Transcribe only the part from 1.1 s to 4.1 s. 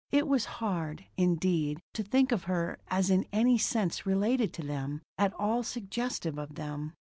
indeed, to think of her as in any sense